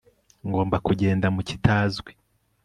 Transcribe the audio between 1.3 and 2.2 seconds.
mu kitazwi